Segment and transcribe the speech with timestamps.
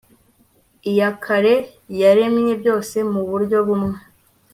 [0.89, 1.53] iyakare
[2.01, 3.97] yaremye byose mu buryo bumwe